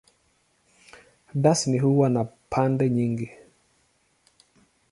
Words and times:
Dansi 1.35 1.77
huwa 1.79 2.09
na 2.09 2.23
pande 2.49 2.89
nyingi. 2.89 3.31